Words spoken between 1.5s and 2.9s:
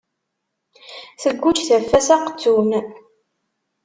taffa s aqettun.